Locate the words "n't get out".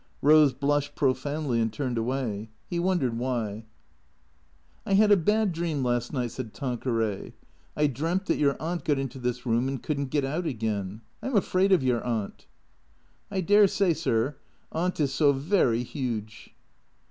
9.99-10.47